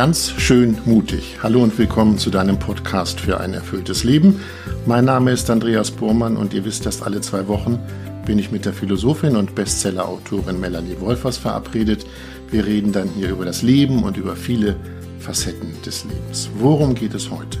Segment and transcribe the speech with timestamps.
[0.00, 1.36] Ganz schön mutig.
[1.42, 4.40] Hallo und willkommen zu deinem Podcast für ein erfülltes Leben.
[4.86, 7.78] Mein Name ist Andreas Burmann und ihr wisst, dass alle zwei Wochen
[8.24, 12.06] bin ich mit der Philosophin und Bestsellerautorin Melanie Wolfers verabredet.
[12.50, 14.74] Wir reden dann hier über das Leben und über viele
[15.18, 16.48] Facetten des Lebens.
[16.54, 17.58] Worum geht es heute?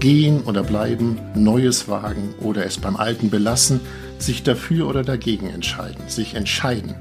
[0.00, 3.80] Gehen oder bleiben, Neues wagen oder es beim Alten belassen,
[4.22, 6.96] sich dafür oder dagegen entscheiden, sich entscheiden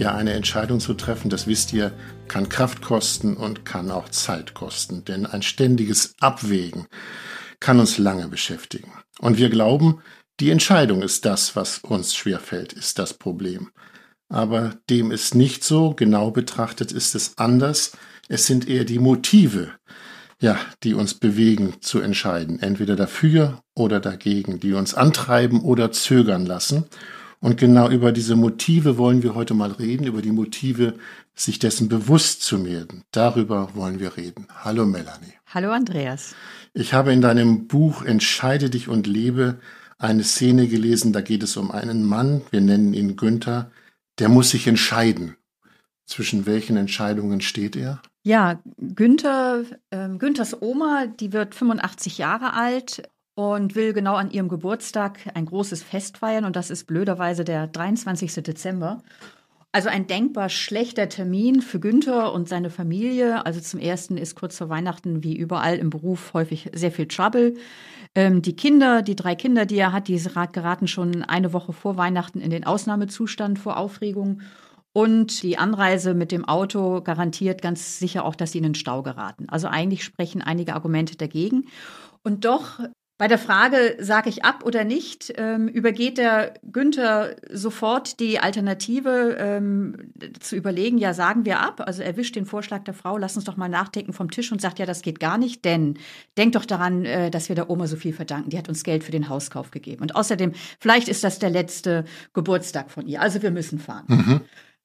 [0.00, 1.92] ja, eine Entscheidung zu treffen, das wisst ihr,
[2.26, 5.04] kann Kraft kosten und kann auch Zeit kosten.
[5.04, 6.86] Denn ein ständiges Abwägen
[7.60, 8.92] kann uns lange beschäftigen.
[9.18, 10.00] Und wir glauben,
[10.40, 13.70] die Entscheidung ist das, was uns schwerfällt, ist das Problem.
[14.30, 17.92] Aber dem ist nicht so, genau betrachtet ist es anders.
[18.28, 19.72] Es sind eher die Motive,
[20.40, 26.46] ja, die uns bewegen zu entscheiden, entweder dafür oder dagegen, die uns antreiben oder zögern
[26.46, 26.86] lassen.
[27.40, 30.94] Und genau über diese Motive wollen wir heute mal reden, über die Motive,
[31.34, 33.04] sich dessen bewusst zu werden.
[33.12, 34.46] Darüber wollen wir reden.
[34.62, 35.34] Hallo Melanie.
[35.46, 36.34] Hallo Andreas.
[36.74, 39.58] Ich habe in deinem Buch Entscheide dich und lebe
[39.98, 43.70] eine Szene gelesen, da geht es um einen Mann, wir nennen ihn Günther,
[44.18, 45.36] der muss sich entscheiden.
[46.06, 48.00] Zwischen welchen Entscheidungen steht er?
[48.22, 53.02] Ja, Günther, äh, Günthers Oma, die wird 85 Jahre alt
[53.34, 57.66] und will genau an ihrem Geburtstag ein großes Fest feiern und das ist blöderweise der
[57.66, 58.42] 23.
[58.42, 59.02] Dezember.
[59.72, 63.46] Also ein denkbar schlechter Termin für Günther und seine Familie.
[63.46, 67.54] Also zum ersten ist kurz vor Weihnachten wie überall im Beruf häufig sehr viel Trouble.
[68.16, 70.20] Ähm, die Kinder, die drei Kinder, die er hat, die
[70.52, 74.40] geraten schon eine Woche vor Weihnachten in den Ausnahmezustand vor Aufregung.
[74.92, 79.02] Und die Anreise mit dem Auto garantiert ganz sicher auch, dass sie in den Stau
[79.02, 79.48] geraten.
[79.48, 81.66] Also eigentlich sprechen einige Argumente dagegen.
[82.22, 82.80] Und doch
[83.20, 89.36] bei der Frage, sage ich ab oder nicht, ähm, übergeht der Günther sofort die Alternative
[89.38, 91.82] ähm, zu überlegen, ja, sagen wir ab.
[91.84, 94.62] Also er wischt den Vorschlag der Frau, lass uns doch mal nachdenken vom Tisch und
[94.62, 95.98] sagt, ja, das geht gar nicht, denn
[96.38, 98.48] denk doch daran, äh, dass wir der Oma so viel verdanken.
[98.48, 100.00] Die hat uns Geld für den Hauskauf gegeben.
[100.00, 103.20] Und außerdem, vielleicht ist das der letzte Geburtstag von ihr.
[103.20, 104.06] Also wir müssen fahren.
[104.08, 104.40] Mhm.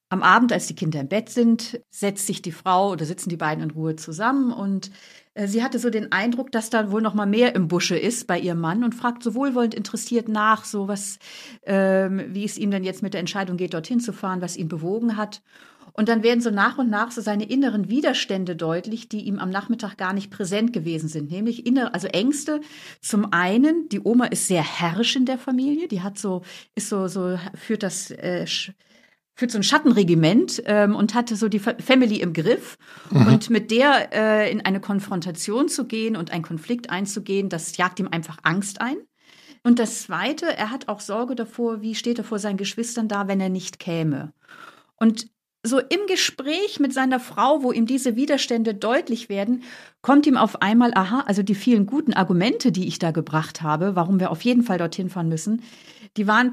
[0.08, 3.36] Am Abend, als die Kinder im Bett sind, setzt sich die Frau oder sitzen die
[3.36, 4.92] beiden in Ruhe zusammen und
[5.34, 8.26] äh, sie hatte so den Eindruck, dass da wohl noch mal mehr im Busche ist
[8.28, 11.18] bei ihrem Mann und fragt so wohlwollend interessiert nach, so was,
[11.64, 14.68] ähm, wie es ihm denn jetzt mit der Entscheidung geht, dorthin zu fahren, was ihn
[14.68, 15.42] bewogen hat.
[15.92, 19.50] Und dann werden so nach und nach so seine inneren Widerstände deutlich, die ihm am
[19.50, 21.30] Nachmittag gar nicht präsent gewesen sind.
[21.30, 22.60] Nämlich innere, also Ängste.
[23.00, 25.88] Zum einen, die Oma ist sehr herrisch in der Familie.
[25.88, 26.42] Die hat so,
[26.74, 28.44] ist so, so, führt das, äh,
[29.36, 32.78] führt so ein Schattenregiment ähm, und hatte so die Family im Griff.
[33.10, 33.26] Mhm.
[33.26, 38.00] Und mit der äh, in eine Konfrontation zu gehen und einen Konflikt einzugehen, das jagt
[38.00, 38.96] ihm einfach Angst ein.
[39.62, 43.28] Und das Zweite, er hat auch Sorge davor, wie steht er vor seinen Geschwistern da,
[43.28, 44.32] wenn er nicht käme.
[44.96, 45.28] Und
[45.62, 49.64] so im Gespräch mit seiner Frau, wo ihm diese Widerstände deutlich werden,
[50.00, 53.96] kommt ihm auf einmal, aha, also die vielen guten Argumente, die ich da gebracht habe,
[53.96, 55.62] warum wir auf jeden Fall dorthin fahren müssen,
[56.16, 56.52] die waren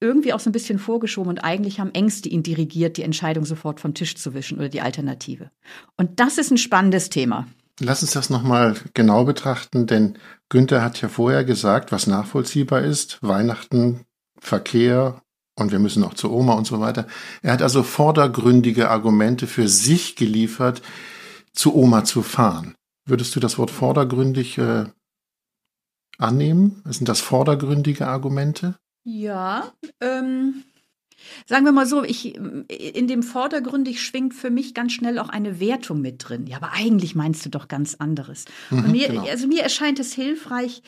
[0.00, 3.80] irgendwie auch so ein bisschen vorgeschoben und eigentlich haben Ängste ihn dirigiert, die Entscheidung sofort
[3.80, 5.50] vom Tisch zu wischen oder die Alternative.
[5.96, 7.46] Und das ist ein spannendes Thema.
[7.80, 13.18] Lass uns das nochmal genau betrachten, denn Günther hat ja vorher gesagt, was nachvollziehbar ist,
[13.22, 14.04] Weihnachten,
[14.40, 15.22] Verkehr
[15.56, 17.06] und wir müssen auch zur Oma und so weiter.
[17.42, 20.82] Er hat also vordergründige Argumente für sich geliefert,
[21.52, 22.74] zu Oma zu fahren.
[23.04, 24.86] Würdest du das Wort vordergründig äh,
[26.18, 26.82] annehmen?
[26.84, 28.76] Sind das vordergründige Argumente?
[29.10, 30.64] Ja, ähm,
[31.46, 35.60] sagen wir mal so, ich, in dem vordergründig schwingt für mich ganz schnell auch eine
[35.60, 36.46] Wertung mit drin.
[36.46, 38.44] Ja, aber eigentlich meinst du doch ganz anderes.
[38.68, 39.26] Mhm, mir, genau.
[39.26, 40.82] Also mir erscheint es hilfreich,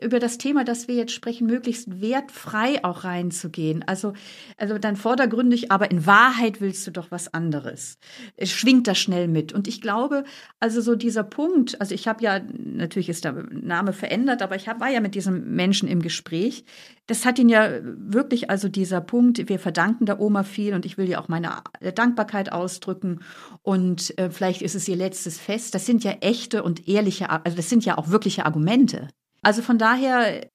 [0.00, 3.82] über das Thema, das wir jetzt sprechen, möglichst wertfrei auch reinzugehen.
[3.86, 4.12] Also,
[4.56, 7.98] also dann vordergründig, aber in Wahrheit willst du doch was anderes.
[8.36, 9.52] Es schwingt das schnell mit.
[9.52, 10.24] Und ich glaube,
[10.60, 14.68] also so dieser Punkt, also ich habe ja, natürlich ist der Name verändert, aber ich
[14.68, 16.64] hab, war ja mit diesem Menschen im Gespräch.
[17.06, 20.96] Das hat ihn ja wirklich, also dieser Punkt, wir verdanken der Oma viel und ich
[20.96, 21.62] will ja auch meine
[21.94, 23.20] Dankbarkeit ausdrücken.
[23.62, 25.74] Und äh, vielleicht ist es ihr letztes Fest.
[25.74, 29.08] Das sind ja echte und ehrliche, also das sind ja auch wirkliche Argumente.
[29.44, 30.48] Also von daher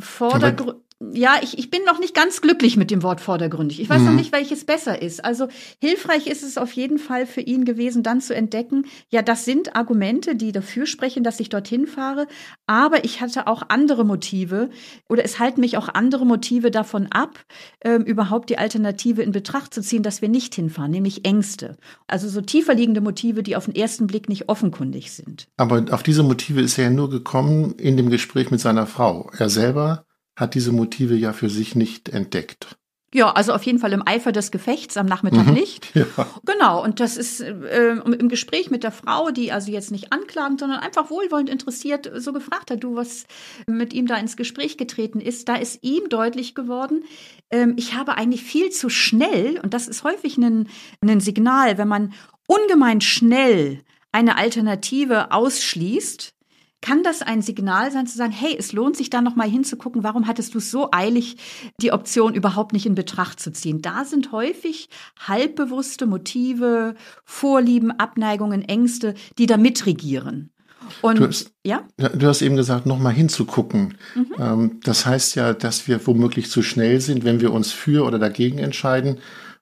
[0.00, 0.82] Vordergrund
[1.12, 3.80] ja, ich, ich bin noch nicht ganz glücklich mit dem Wort vordergründig.
[3.80, 4.06] Ich weiß mhm.
[4.06, 5.24] noch nicht, welches besser ist.
[5.24, 5.48] Also
[5.80, 9.74] hilfreich ist es auf jeden Fall für ihn gewesen, dann zu entdecken, ja, das sind
[9.74, 12.26] Argumente, die dafür sprechen, dass ich dorthin fahre,
[12.66, 14.70] aber ich hatte auch andere Motive
[15.08, 17.38] oder es halten mich auch andere Motive davon ab,
[17.84, 21.76] ähm, überhaupt die Alternative in Betracht zu ziehen, dass wir nicht hinfahren, nämlich Ängste.
[22.06, 25.48] Also so tiefer liegende Motive, die auf den ersten Blick nicht offenkundig sind.
[25.56, 29.30] Aber auf diese Motive ist er ja nur gekommen in dem Gespräch mit seiner Frau.
[29.38, 30.04] Er selber
[30.42, 32.76] hat diese Motive ja für sich nicht entdeckt.
[33.14, 35.94] Ja, also auf jeden Fall im Eifer des Gefechts am Nachmittag mhm, nicht.
[35.94, 36.06] Ja.
[36.46, 40.60] Genau, und das ist äh, im Gespräch mit der Frau, die also jetzt nicht anklagend,
[40.60, 43.24] sondern einfach wohlwollend interessiert, so gefragt hat, du, was
[43.66, 47.04] mit ihm da ins Gespräch getreten ist, da ist ihm deutlich geworden,
[47.50, 50.68] ähm, ich habe eigentlich viel zu schnell, und das ist häufig ein,
[51.02, 52.14] ein Signal, wenn man
[52.46, 53.80] ungemein schnell
[54.10, 56.34] eine Alternative ausschließt,
[56.82, 60.02] kann das ein Signal sein zu sagen, hey, es lohnt sich da noch mal hinzugucken,
[60.02, 61.36] warum hattest du es so eilig,
[61.80, 63.80] die Option überhaupt nicht in Betracht zu ziehen?
[63.80, 66.94] Da sind häufig halbbewusste Motive,
[67.24, 70.50] Vorlieben, Abneigungen, Ängste, die da mitregieren.
[71.00, 71.86] Und du hast, ja?
[71.96, 73.96] du hast eben gesagt, noch mal hinzugucken.
[74.14, 74.26] Mhm.
[74.38, 78.18] Ähm, das heißt ja, dass wir womöglich zu schnell sind, wenn wir uns für oder
[78.18, 79.20] dagegen entscheiden.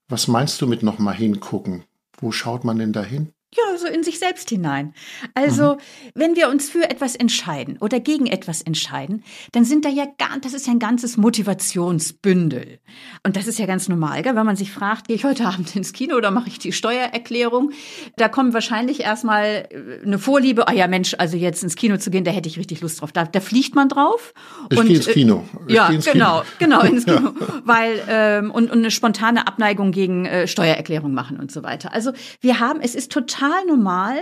[0.09, 1.85] Was meinst du mit noch mal hingucken?
[2.19, 3.33] Wo schaut man denn da hin?
[3.55, 4.95] Ja, so in sich selbst hinein.
[5.35, 5.79] Also, mhm.
[6.15, 10.39] wenn wir uns für etwas entscheiden oder gegen etwas entscheiden, dann sind da ja gar,
[10.41, 12.79] das ist ja ein ganzes Motivationsbündel.
[13.25, 14.37] Und das ist ja ganz normal, gell?
[14.37, 17.73] wenn man sich fragt, gehe ich heute Abend ins Kino oder mache ich die Steuererklärung?
[18.17, 22.11] Da kommt wahrscheinlich erstmal äh, eine Vorliebe, ah ja Mensch, also jetzt ins Kino zu
[22.11, 23.13] gehen, da hätte ich richtig Lust drauf.
[23.13, 24.35] Da, da fliegt man drauf.
[24.71, 25.45] Ich und, gehe ins Kino.
[25.67, 26.45] Ich ja, ins genau, Kino.
[26.59, 27.35] genau, ins Kino.
[27.41, 27.63] Ja.
[27.65, 31.93] Weil, ähm, und, und eine spontane Abneigung gegen äh, Steuererklärung machen und so weiter.
[31.93, 34.19] Also wir haben, es ist total total normal,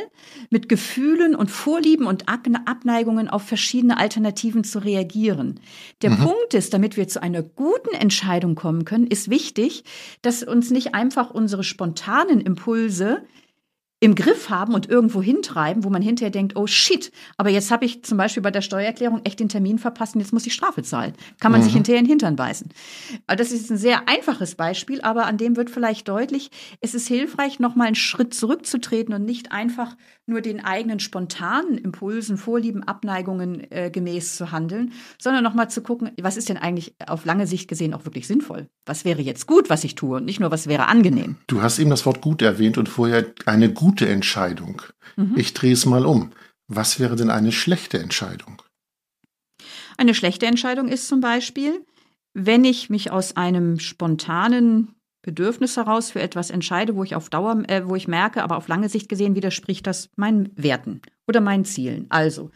[0.50, 5.60] mit Gefühlen und Vorlieben und Abneigungen auf verschiedene Alternativen zu reagieren.
[6.02, 6.18] Der mhm.
[6.18, 9.84] Punkt ist, damit wir zu einer guten Entscheidung kommen können, ist wichtig,
[10.22, 13.22] dass uns nicht einfach unsere spontanen Impulse
[14.00, 17.84] im Griff haben und irgendwo hintreiben, wo man hinterher denkt, oh shit, aber jetzt habe
[17.84, 20.82] ich zum Beispiel bei der Steuererklärung echt den Termin verpasst und jetzt muss ich Strafe
[20.82, 21.14] zahlen.
[21.40, 21.64] Kann man mhm.
[21.64, 22.68] sich hinterher in den Hintern beißen.
[23.26, 26.50] Das ist ein sehr einfaches Beispiel, aber an dem wird vielleicht deutlich,
[26.80, 29.96] es ist hilfreich, nochmal einen Schritt zurückzutreten und nicht einfach
[30.28, 36.10] nur den eigenen spontanen Impulsen, Vorlieben, Abneigungen äh, gemäß zu handeln, sondern nochmal zu gucken,
[36.20, 38.68] was ist denn eigentlich auf lange Sicht gesehen auch wirklich sinnvoll?
[38.84, 41.36] Was wäre jetzt gut, was ich tue und nicht nur, was wäre angenehm?
[41.46, 44.82] Du hast eben das Wort gut erwähnt und vorher eine gute Entscheidung.
[45.16, 45.34] Mhm.
[45.36, 46.32] Ich drehe es mal um.
[46.66, 48.62] Was wäre denn eine schlechte Entscheidung?
[49.96, 51.84] Eine schlechte Entscheidung ist zum Beispiel,
[52.34, 57.64] wenn ich mich aus einem spontanen Bedürfnis heraus für etwas entscheide, wo ich auf Dauer,
[57.68, 61.64] äh, wo ich merke, aber auf lange Sicht gesehen widerspricht das meinen Werten oder meinen
[61.64, 62.06] Zielen.
[62.08, 62.50] Also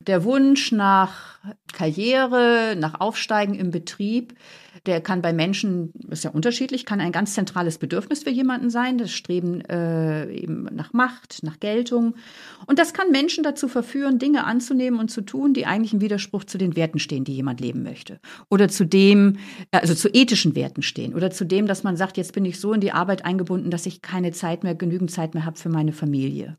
[0.00, 1.38] der Wunsch nach
[1.72, 4.34] Karriere, nach Aufsteigen im Betrieb,
[4.86, 8.98] der kann bei Menschen, ist ja unterschiedlich, kann ein ganz zentrales Bedürfnis für jemanden sein,
[8.98, 12.14] das Streben äh, eben nach Macht, nach Geltung.
[12.66, 16.44] Und das kann Menschen dazu verführen, Dinge anzunehmen und zu tun, die eigentlich im Widerspruch
[16.44, 18.20] zu den Werten stehen, die jemand leben möchte.
[18.50, 19.36] Oder zu dem,
[19.70, 21.14] äh, also zu ethischen Werten stehen.
[21.14, 23.86] Oder zu dem, dass man sagt, jetzt bin ich so in die Arbeit eingebunden, dass
[23.86, 26.58] ich keine Zeit mehr, genügend Zeit mehr habe für meine Familie.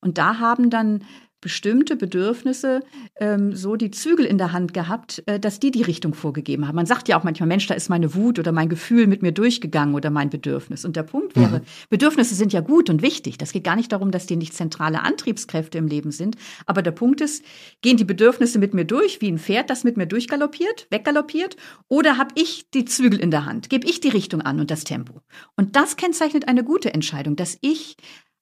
[0.00, 1.04] Und da haben dann
[1.40, 2.80] bestimmte Bedürfnisse
[3.18, 6.76] ähm, so die Zügel in der Hand gehabt, äh, dass die die Richtung vorgegeben haben.
[6.76, 9.32] Man sagt ja auch manchmal, Mensch, da ist meine Wut oder mein Gefühl mit mir
[9.32, 10.84] durchgegangen oder mein Bedürfnis.
[10.84, 11.64] Und der Punkt wäre, mhm.
[11.88, 13.38] Bedürfnisse sind ja gut und wichtig.
[13.38, 16.36] Das geht gar nicht darum, dass die nicht zentrale Antriebskräfte im Leben sind.
[16.66, 17.42] Aber der Punkt ist,
[17.80, 21.56] gehen die Bedürfnisse mit mir durch, wie ein Pferd, das mit mir durchgaloppiert, weggaloppiert,
[21.88, 23.70] oder habe ich die Zügel in der Hand?
[23.70, 25.22] Gebe ich die Richtung an und das Tempo?
[25.56, 27.96] Und das kennzeichnet eine gute Entscheidung, dass ich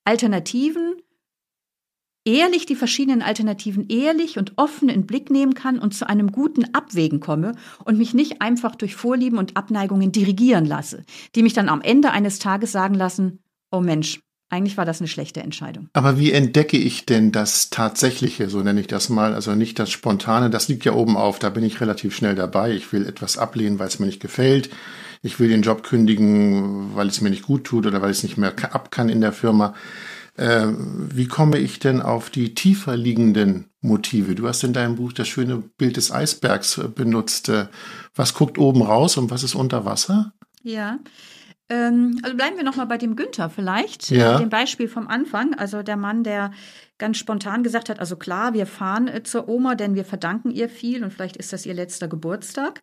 [0.04, 0.96] Alternativen
[2.28, 6.74] ehrlich die verschiedenen Alternativen ehrlich und offen in Blick nehmen kann und zu einem guten
[6.74, 7.52] Abwägen komme
[7.84, 12.10] und mich nicht einfach durch Vorlieben und Abneigungen dirigieren lasse, die mich dann am Ende
[12.10, 13.38] eines Tages sagen lassen,
[13.70, 15.88] oh Mensch, eigentlich war das eine schlechte Entscheidung.
[15.94, 19.90] Aber wie entdecke ich denn das Tatsächliche, so nenne ich das mal, also nicht das
[19.90, 22.72] Spontane, das liegt ja oben auf, da bin ich relativ schnell dabei.
[22.72, 24.70] Ich will etwas ablehnen, weil es mir nicht gefällt.
[25.22, 28.22] Ich will den Job kündigen, weil es mir nicht gut tut oder weil ich es
[28.22, 29.74] nicht mehr ab kann in der Firma.
[30.38, 34.36] Äh, wie komme ich denn auf die tiefer liegenden Motive?
[34.36, 37.48] Du hast in deinem Buch das schöne Bild des Eisbergs äh, benutzt.
[37.48, 37.66] Äh,
[38.14, 40.32] was guckt oben raus und was ist unter Wasser?
[40.62, 40.98] Ja.
[41.68, 44.38] Ähm, also bleiben wir noch mal bei dem Günther vielleicht, ja.
[44.38, 45.54] dem Beispiel vom Anfang.
[45.54, 46.52] Also der Mann, der
[46.98, 50.68] ganz spontan gesagt hat, also klar, wir fahren äh, zur Oma, denn wir verdanken ihr
[50.68, 52.82] viel und vielleicht ist das ihr letzter Geburtstag.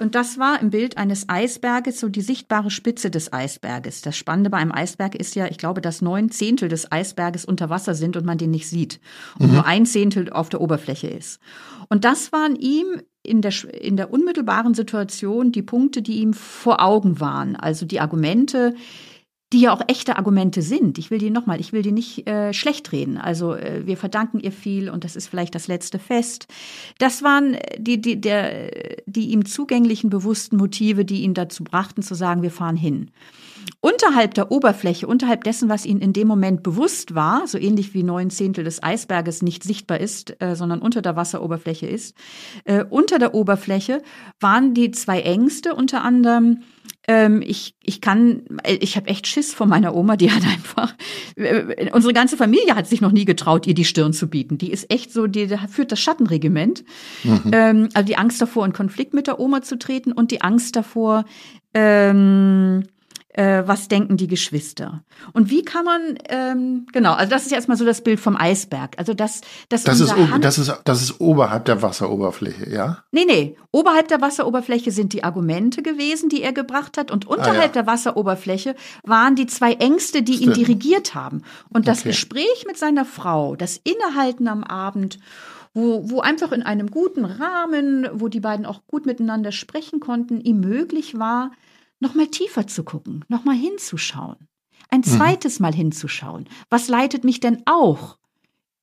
[0.00, 4.00] Und das war im Bild eines Eisberges so die sichtbare Spitze des Eisberges.
[4.00, 7.68] Das Spannende bei einem Eisberg ist ja, ich glaube, dass neun Zehntel des Eisberges unter
[7.68, 9.00] Wasser sind und man den nicht sieht.
[9.38, 9.54] Und mhm.
[9.54, 11.40] nur ein Zehntel auf der Oberfläche ist.
[11.88, 16.82] Und das waren ihm in der, in der unmittelbaren Situation die Punkte, die ihm vor
[16.82, 17.54] Augen waren.
[17.54, 18.74] Also die Argumente,
[19.52, 20.98] die ja auch echte Argumente sind.
[20.98, 23.18] Ich will die nochmal, ich will die nicht äh, schlecht reden.
[23.18, 26.46] Also äh, wir verdanken ihr viel und das ist vielleicht das letzte Fest.
[26.98, 28.70] Das waren die, die, der,
[29.06, 33.10] die ihm zugänglichen bewussten Motive, die ihn dazu brachten zu sagen, wir fahren hin.
[33.84, 38.04] Unterhalb der Oberfläche, unterhalb dessen, was ihnen in dem Moment bewusst war, so ähnlich wie
[38.04, 42.16] neun Zehntel des Eisberges nicht sichtbar ist, äh, sondern unter der Wasseroberfläche ist,
[42.64, 44.00] äh, unter der Oberfläche
[44.38, 46.60] waren die zwei Ängste unter anderem
[47.08, 50.94] ähm, ich, ich kann, äh, ich habe echt Schiss vor meiner Oma, die hat einfach,
[51.34, 54.58] äh, unsere ganze Familie hat sich noch nie getraut, ihr die Stirn zu bieten.
[54.58, 56.84] Die ist echt so, die, die führt das Schattenregiment.
[57.24, 57.50] Mhm.
[57.50, 60.76] Ähm, also die Angst davor, in Konflikt mit der Oma zu treten und die Angst
[60.76, 61.24] davor,
[61.74, 62.84] ähm,
[63.32, 65.02] äh, was denken die Geschwister.
[65.32, 68.98] Und wie kann man, ähm, genau, also das ist erstmal so das Bild vom Eisberg.
[68.98, 72.98] Also das, das, das, ist, das, ist, das ist oberhalb der Wasseroberfläche, ja?
[73.10, 73.56] Nee, nee.
[73.70, 77.10] Oberhalb der Wasseroberfläche sind die Argumente gewesen, die er gebracht hat.
[77.10, 77.68] Und unterhalb ah, ja.
[77.68, 80.58] der Wasseroberfläche waren die zwei Ängste, die Stimmt.
[80.58, 81.42] ihn dirigiert haben.
[81.70, 82.10] Und das okay.
[82.10, 85.18] Gespräch mit seiner Frau, das Innehalten am Abend
[85.74, 90.38] wo, wo einfach in einem guten Rahmen, wo die beiden auch gut miteinander sprechen konnten,
[90.38, 91.50] ihm möglich war,
[92.02, 94.48] noch mal tiefer zu gucken, noch mal hinzuschauen,
[94.90, 95.04] ein mhm.
[95.04, 96.48] zweites Mal hinzuschauen.
[96.68, 98.18] Was leitet mich denn auch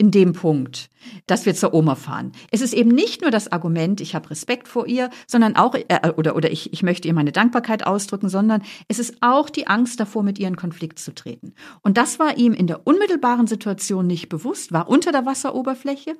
[0.01, 0.89] in dem Punkt,
[1.27, 2.31] dass wir zur Oma fahren?
[2.49, 6.11] Es ist eben nicht nur das Argument, ich habe Respekt vor ihr, sondern auch äh,
[6.15, 9.99] oder oder ich, ich möchte ihr meine Dankbarkeit ausdrücken, sondern es ist auch die Angst
[9.99, 11.53] davor, mit ihr in Konflikt zu treten.
[11.81, 16.15] Und das war ihm in der unmittelbaren Situation nicht bewusst, war unter der Wasseroberfläche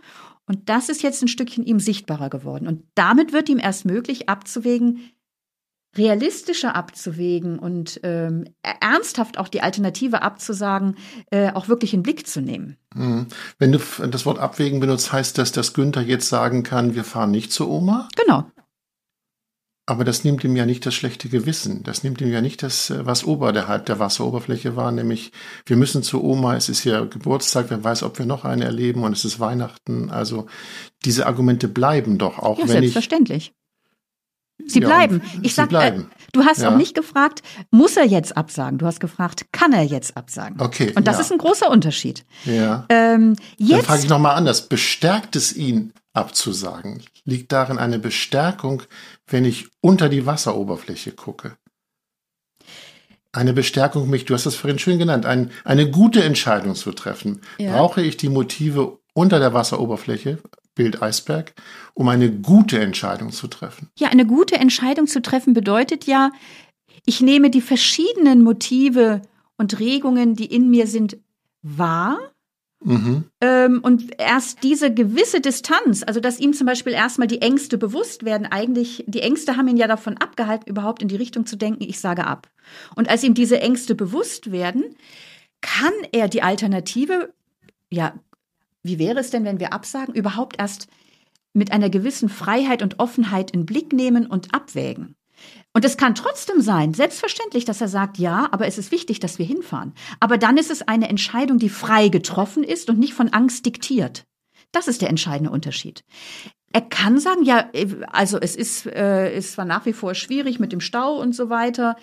[0.47, 2.67] und das ist jetzt ein Stückchen ihm sichtbarer geworden.
[2.67, 5.11] Und damit wird ihm erst möglich abzuwägen,
[5.97, 10.95] realistischer abzuwägen und ähm, ernsthaft auch die Alternative abzusagen,
[11.31, 12.77] äh, auch wirklich in Blick zu nehmen.
[12.93, 13.27] Mhm.
[13.57, 17.31] Wenn du das Wort abwägen benutzt, heißt das, dass Günther jetzt sagen kann, wir fahren
[17.31, 18.07] nicht zur Oma?
[18.15, 18.45] Genau.
[19.87, 21.81] Aber das nimmt ihm ja nicht das schlechte Gewissen.
[21.81, 25.31] Das nimmt ihm ja nicht das, äh, was oberhalb der Wasseroberfläche war, nämlich
[25.65, 29.03] wir müssen zur Oma, es ist ja Geburtstag, wer weiß, ob wir noch eine erleben
[29.03, 30.11] und es ist Weihnachten.
[30.11, 30.45] Also
[31.03, 33.53] diese Argumente bleiben doch, auch ja, wenn selbstverständlich.
[33.53, 33.58] ich
[34.65, 35.21] Sie bleiben.
[35.41, 36.69] ich sag, äh, du hast ja.
[36.69, 38.77] auch nicht gefragt, muss er jetzt absagen?
[38.77, 40.59] Du hast gefragt, kann er jetzt absagen?
[40.59, 40.93] Okay.
[40.95, 41.21] Und das ja.
[41.21, 42.25] ist ein großer Unterschied.
[42.45, 42.85] Ja.
[42.89, 44.67] Ähm, jetzt, Dann frage ich nochmal anders.
[44.67, 47.01] Bestärkt es ihn abzusagen?
[47.23, 48.83] Liegt darin eine Bestärkung,
[49.27, 51.53] wenn ich unter die Wasseroberfläche gucke?
[53.31, 57.41] Eine Bestärkung mich, du hast das vorhin schön genannt, ein, eine gute Entscheidung zu treffen.
[57.59, 57.73] Ja.
[57.73, 60.39] Brauche ich die Motive unter der Wasseroberfläche,
[60.75, 61.53] Bild Eisberg,
[61.93, 63.89] um eine gute Entscheidung zu treffen.
[63.97, 66.31] Ja, eine gute Entscheidung zu treffen bedeutet ja,
[67.05, 69.21] ich nehme die verschiedenen Motive
[69.57, 71.17] und Regungen, die in mir sind,
[71.61, 72.17] wahr.
[72.81, 73.25] Mhm.
[73.41, 78.23] Ähm, und erst diese gewisse Distanz, also dass ihm zum Beispiel erstmal die Ängste bewusst
[78.23, 81.83] werden, eigentlich, die Ängste haben ihn ja davon abgehalten, überhaupt in die Richtung zu denken,
[81.83, 82.49] ich sage ab.
[82.95, 84.95] Und als ihm diese Ängste bewusst werden,
[85.59, 87.33] kann er die Alternative
[87.89, 88.13] ja
[88.83, 90.87] wie wäre es denn, wenn wir absagen, überhaupt erst
[91.53, 95.15] mit einer gewissen Freiheit und Offenheit in Blick nehmen und abwägen?
[95.73, 99.39] Und es kann trotzdem sein, selbstverständlich, dass er sagt, ja, aber es ist wichtig, dass
[99.39, 99.93] wir hinfahren.
[100.19, 104.25] Aber dann ist es eine Entscheidung, die frei getroffen ist und nicht von Angst diktiert.
[104.71, 106.03] Das ist der entscheidende Unterschied.
[106.71, 107.65] Er kann sagen, ja,
[108.11, 111.49] also es ist, äh, ist zwar nach wie vor schwierig mit dem Stau und so
[111.49, 111.95] weiter,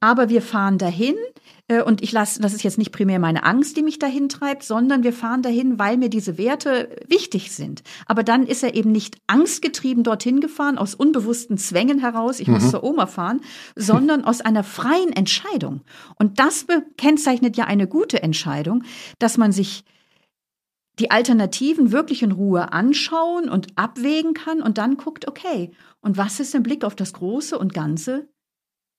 [0.00, 1.14] aber wir fahren dahin.
[1.68, 4.62] Äh, und ich lasse, das ist jetzt nicht primär meine Angst, die mich dahin treibt,
[4.62, 7.82] sondern wir fahren dahin, weil mir diese Werte wichtig sind.
[8.06, 12.54] Aber dann ist er eben nicht angstgetrieben dorthin gefahren, aus unbewussten Zwängen heraus, ich mhm.
[12.54, 13.40] muss zur Oma fahren,
[13.76, 15.82] sondern aus einer freien Entscheidung.
[16.16, 16.66] Und das
[16.96, 18.84] kennzeichnet ja eine gute Entscheidung,
[19.18, 19.84] dass man sich
[20.98, 26.40] die Alternativen wirklich in Ruhe anschauen und abwägen kann und dann guckt, okay, und was
[26.40, 28.28] ist im Blick auf das Große und Ganze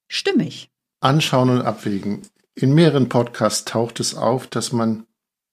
[0.08, 0.72] stimmig?
[1.00, 2.22] Anschauen und abwägen.
[2.54, 5.06] In mehreren Podcasts taucht es auf, dass man,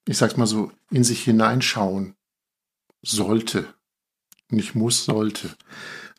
[0.07, 2.15] ich sag's mal so, in sich hineinschauen
[3.03, 3.67] sollte.
[4.49, 5.51] Nicht muss, sollte.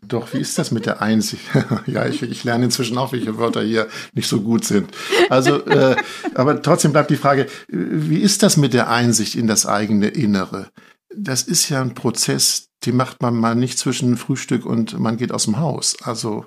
[0.07, 1.43] Doch, wie ist das mit der Einsicht?
[1.85, 4.89] ja, ich, ich lerne inzwischen auch, welche Wörter hier nicht so gut sind.
[5.29, 5.95] Also, äh,
[6.35, 10.69] aber trotzdem bleibt die Frage, wie ist das mit der Einsicht in das eigene Innere?
[11.15, 15.31] Das ist ja ein Prozess, den macht man mal nicht zwischen Frühstück und man geht
[15.31, 15.95] aus dem Haus.
[16.01, 16.45] Also,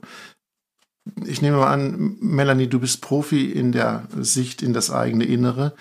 [1.24, 5.74] ich nehme mal an, Melanie, du bist Profi in der Sicht in das eigene Innere.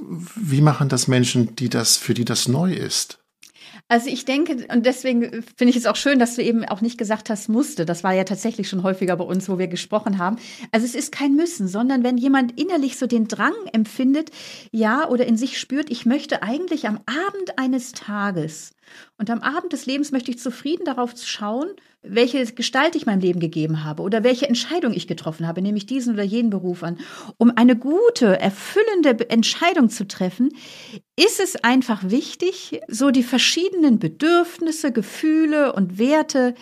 [0.00, 3.20] Wie machen das Menschen, die das, für die das neu ist?
[3.88, 6.98] Also ich denke, und deswegen finde ich es auch schön, dass du eben auch nicht
[6.98, 7.86] gesagt hast, musste.
[7.86, 10.38] Das war ja tatsächlich schon häufiger bei uns, wo wir gesprochen haben.
[10.72, 14.30] Also es ist kein Müssen, sondern wenn jemand innerlich so den Drang empfindet,
[14.72, 18.74] ja, oder in sich spürt, ich möchte eigentlich am Abend eines Tages
[19.18, 21.68] und am Abend des Lebens möchte ich zufrieden darauf schauen,
[22.08, 25.86] welche Gestalt ich meinem Leben gegeben habe oder welche Entscheidung ich getroffen habe, nehme ich
[25.86, 26.98] diesen oder jenen Beruf an.
[27.38, 30.50] Um eine gute, erfüllende Entscheidung zu treffen,
[31.16, 36.54] ist es einfach wichtig, so die verschiedenen Bedürfnisse, Gefühle und Werte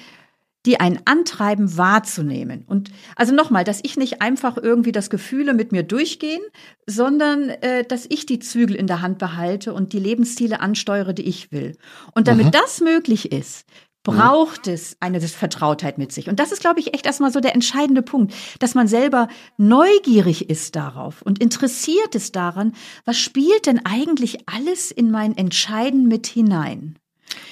[0.67, 2.65] die einen antreiben, wahrzunehmen.
[2.67, 6.41] Und also nochmal, dass ich nicht einfach irgendwie das Gefühle mit mir durchgehen,
[6.87, 11.27] sondern äh, dass ich die Zügel in der Hand behalte und die Lebensziele ansteuere, die
[11.29, 11.77] ich will.
[12.15, 12.51] Und damit mhm.
[12.53, 13.67] das möglich ist,
[14.05, 16.29] braucht es eine Vertrautheit mit sich.
[16.29, 20.49] Und das ist, glaube ich, echt erstmal so der entscheidende Punkt, dass man selber neugierig
[20.49, 26.27] ist darauf und interessiert ist daran, was spielt denn eigentlich alles in mein Entscheiden mit
[26.27, 26.99] hinein.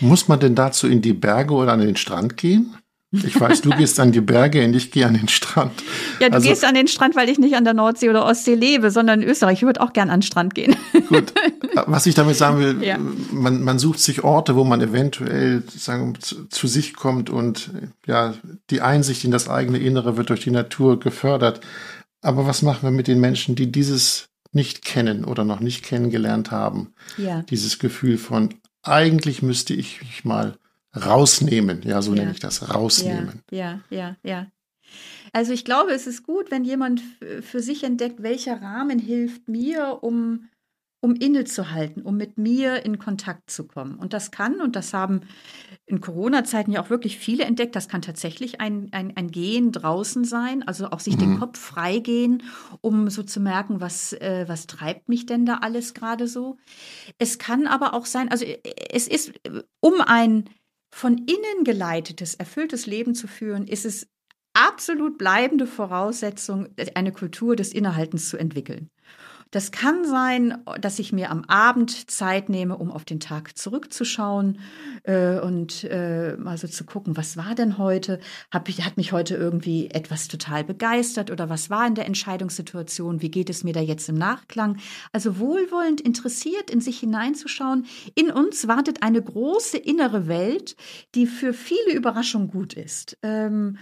[0.01, 2.77] Muss man denn dazu in die Berge oder an den Strand gehen?
[3.13, 5.73] Ich weiß, du gehst an die Berge und ich gehe an den Strand.
[6.19, 8.55] Ja, du also, gehst an den Strand, weil ich nicht an der Nordsee oder Ostsee
[8.55, 9.59] lebe, sondern in Österreich.
[9.59, 10.75] Ich würde auch gern an den Strand gehen.
[11.09, 11.35] Gut.
[11.87, 12.99] Was ich damit sagen will, ja.
[13.31, 17.71] man, man sucht sich Orte, wo man eventuell sagen, zu, zu sich kommt und
[18.07, 18.35] ja,
[18.71, 21.61] die Einsicht in das eigene Innere wird durch die Natur gefördert.
[22.23, 26.51] Aber was machen wir mit den Menschen, die dieses nicht kennen oder noch nicht kennengelernt
[26.51, 26.95] haben?
[27.19, 27.43] Ja.
[27.43, 30.57] Dieses Gefühl von, eigentlich müsste ich mich mal
[30.95, 31.83] rausnehmen.
[31.85, 32.21] Ja, so ja.
[32.21, 33.43] nenne ich das, rausnehmen.
[33.51, 34.47] Ja, ja, ja,
[35.33, 37.03] Also ich glaube, es ist gut, wenn jemand
[37.41, 40.49] für sich entdeckt, welcher Rahmen hilft mir, um,
[41.01, 43.97] um innezuhalten, um mit mir in Kontakt zu kommen.
[43.97, 45.23] Und das kann, und das haben
[45.87, 50.25] in Corona-Zeiten ja auch wirklich viele entdeckt, das kann tatsächlich ein, ein, ein Gehen draußen
[50.25, 51.21] sein, also auch sich mhm.
[51.21, 52.45] den Kopf freigehen,
[52.83, 56.59] um so zu merken, was, äh, was treibt mich denn da alles gerade so.
[57.19, 58.45] Es kann aber auch sein, also
[58.91, 59.33] es ist
[59.81, 60.45] um ein
[60.95, 64.07] von innen geleitetes, erfülltes Leben zu führen, ist es
[64.53, 68.91] absolut bleibende Voraussetzung, eine Kultur des Innehaltens zu entwickeln.
[69.53, 74.59] Das kann sein, dass ich mir am Abend Zeit nehme, um auf den Tag zurückzuschauen
[75.03, 78.19] äh, und äh, mal so zu gucken, was war denn heute?
[78.51, 83.21] Hab ich, hat mich heute irgendwie etwas total begeistert oder was war in der Entscheidungssituation?
[83.21, 84.79] Wie geht es mir da jetzt im Nachklang?
[85.13, 87.85] Also wohlwollend interessiert, in sich hineinzuschauen.
[88.15, 90.77] In uns wartet eine große innere Welt,
[91.15, 93.19] die für viele Überraschungen gut ist.
[93.23, 93.77] Ähm,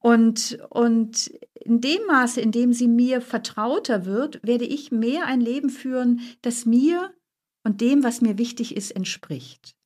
[0.00, 1.30] und, und
[1.64, 6.20] in dem Maße, in dem sie mir vertrauter wird, werde ich mehr ein Leben führen,
[6.42, 7.12] das mir
[7.64, 9.76] und dem, was mir wichtig ist, entspricht.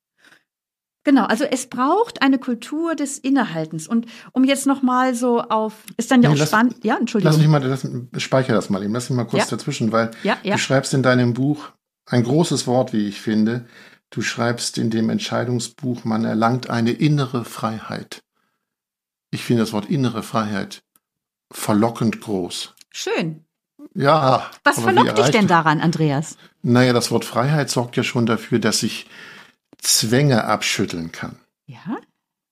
[1.03, 3.87] Genau, also es braucht eine Kultur des Innehaltens.
[3.87, 6.83] Und um jetzt noch mal so auf, ist dann ja auch lass, spannend.
[6.83, 7.31] Ja, Entschuldigung.
[7.31, 7.87] Lass mich mal, lass,
[8.21, 8.91] speicher das mal eben.
[8.91, 9.55] Lass mich mal kurz ja.
[9.55, 10.37] dazwischen, weil ja.
[10.43, 11.69] du schreibst in deinem Buch
[12.07, 13.67] ein großes Wort, wie ich finde.
[14.09, 18.21] Du schreibst in dem Entscheidungsbuch, man erlangt eine innere Freiheit.
[19.31, 20.83] Ich finde das Wort innere Freiheit
[21.51, 22.75] verlockend groß.
[22.91, 23.45] Schön.
[23.97, 24.51] Ja.
[24.63, 26.37] Was verlockt dich denn daran, Andreas?
[26.61, 29.07] Naja, das Wort Freiheit sorgt ja schon dafür, dass ich
[29.79, 31.39] Zwänge abschütteln kann.
[31.65, 31.97] Ja.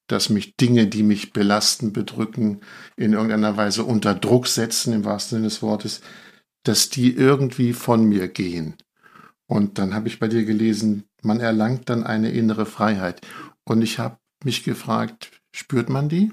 [0.07, 2.61] Dass mich Dinge, die mich belasten, bedrücken,
[2.95, 6.01] in irgendeiner Weise unter Druck setzen, im wahrsten Sinne des Wortes,
[6.63, 8.75] dass die irgendwie von mir gehen.
[9.45, 13.21] Und dann habe ich bei dir gelesen, man erlangt dann eine innere Freiheit.
[13.65, 16.31] Und ich habe mich gefragt, spürt man die?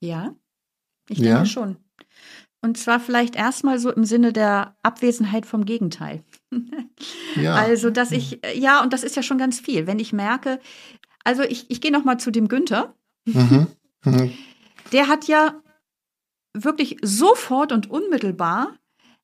[0.00, 0.34] Ja.
[1.10, 1.44] Ich denke ja?
[1.44, 1.83] schon.
[2.64, 6.24] Und zwar vielleicht erstmal so im Sinne der Abwesenheit vom Gegenteil.
[7.36, 7.56] ja.
[7.56, 9.86] Also, dass ich, ja, und das ist ja schon ganz viel.
[9.86, 10.60] Wenn ich merke,
[11.24, 12.94] also ich, ich gehe nochmal zu dem Günther.
[13.26, 13.66] Mhm.
[14.06, 14.32] Mhm.
[14.92, 15.60] Der hat ja
[16.54, 18.72] wirklich sofort und unmittelbar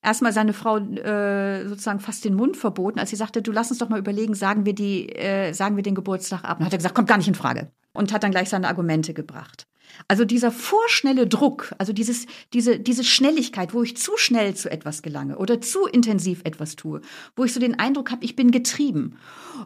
[0.03, 3.79] erstmal seine Frau äh, sozusagen fast den Mund verboten, als sie sagte, du lass uns
[3.79, 6.59] doch mal überlegen, sagen wir die, äh, sagen wir den Geburtstag ab.
[6.59, 7.73] Und hat er gesagt, kommt gar nicht in Frage.
[7.95, 9.67] Und hat dann gleich seine Argumente gebracht.
[10.09, 15.03] Also dieser vorschnelle Druck, also dieses, diese, diese Schnelligkeit, wo ich zu schnell zu etwas
[15.03, 17.01] gelange oder zu intensiv etwas tue,
[17.37, 19.17] wo ich so den Eindruck habe, ich bin getrieben.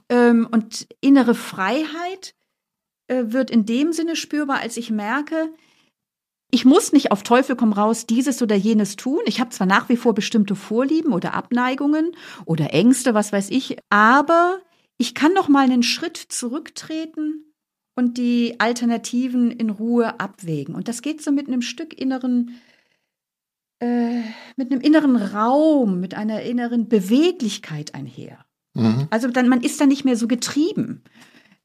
[0.08, 2.34] Ähm, und innere Freiheit
[3.08, 5.50] äh, wird in dem Sinne spürbar, als ich merke,
[6.50, 9.20] ich muss nicht auf Teufel komm raus dieses oder jenes tun.
[9.26, 12.12] Ich habe zwar nach wie vor bestimmte Vorlieben oder Abneigungen
[12.44, 14.60] oder Ängste, was weiß ich, aber
[14.96, 17.53] ich kann noch mal einen Schritt zurücktreten
[17.96, 20.74] und die Alternativen in Ruhe abwägen.
[20.74, 22.60] Und das geht so mit einem Stück inneren,
[23.80, 24.22] äh,
[24.56, 28.44] mit einem inneren Raum, mit einer inneren Beweglichkeit einher.
[28.74, 29.06] Mhm.
[29.10, 31.04] Also dann, man ist dann nicht mehr so getrieben,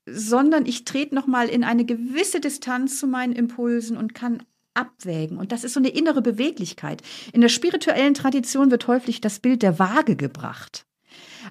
[0.05, 5.37] sondern ich trete nochmal in eine gewisse Distanz zu meinen Impulsen und kann abwägen.
[5.37, 7.01] Und das ist so eine innere Beweglichkeit.
[7.33, 10.85] In der spirituellen Tradition wird häufig das Bild der Waage gebracht.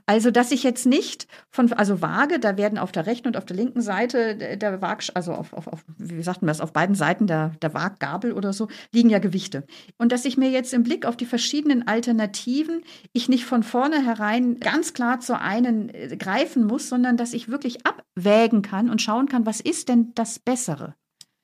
[0.07, 3.45] Also, dass ich jetzt nicht von, also Waage, da werden auf der rechten und auf
[3.45, 6.95] der linken Seite der Waag, also auf, auf, auf wie sagt man das, auf beiden
[6.95, 9.65] Seiten der, der Waaggabel oder so, liegen ja Gewichte.
[9.97, 12.83] Und dass ich mir jetzt im Blick auf die verschiedenen Alternativen,
[13.13, 17.79] ich nicht von vornherein ganz klar zur einen äh, greifen muss, sondern dass ich wirklich
[17.87, 20.95] abwägen kann und schauen kann, was ist denn das Bessere.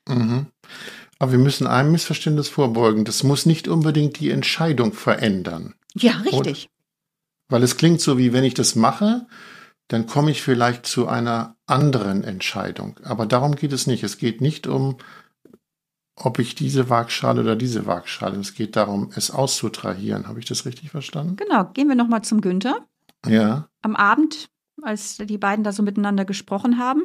[0.09, 0.47] Mhm.
[1.19, 3.05] Aber wir müssen einem Missverständnis vorbeugen.
[3.05, 5.75] Das muss nicht unbedingt die Entscheidung verändern.
[5.95, 6.69] Ja, richtig.
[7.49, 9.27] Weil es klingt so, wie wenn ich das mache,
[9.89, 12.99] dann komme ich vielleicht zu einer anderen Entscheidung.
[13.05, 14.03] Aber darum geht es nicht.
[14.03, 14.97] Es geht nicht um,
[16.17, 18.39] ob ich diese Waagschale oder diese Waagschale.
[18.39, 20.27] Es geht darum, es auszutrahieren.
[20.27, 21.37] Habe ich das richtig verstanden?
[21.37, 21.65] Genau.
[21.75, 22.87] Gehen wir nochmal zum Günther.
[23.27, 23.69] Ja.
[23.83, 24.49] Am Abend,
[24.83, 27.03] als die beiden da so miteinander gesprochen haben,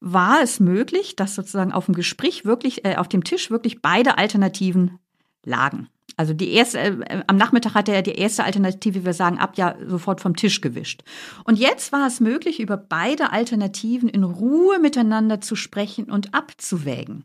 [0.00, 4.18] war es möglich, dass sozusagen auf dem Gespräch wirklich, äh, auf dem Tisch wirklich beide
[4.18, 4.98] Alternativen
[5.44, 5.88] lagen.
[6.16, 9.76] Also die erste, äh, am Nachmittag hatte er die erste Alternative, wir sagen, ab ja
[9.86, 11.02] sofort vom Tisch gewischt.
[11.44, 17.24] Und jetzt war es möglich, über beide Alternativen in Ruhe miteinander zu sprechen und abzuwägen.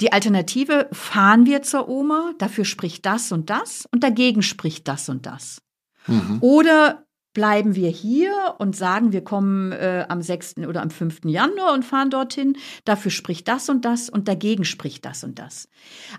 [0.00, 5.08] Die Alternative, fahren wir zur Oma, dafür spricht das und das und dagegen spricht das
[5.08, 5.60] und das.
[6.06, 6.38] Mhm.
[6.40, 10.58] Oder bleiben wir hier und sagen, wir kommen äh, am 6.
[10.58, 11.20] oder am 5.
[11.24, 12.56] Januar und fahren dorthin.
[12.84, 15.68] Dafür spricht das und das und dagegen spricht das und das.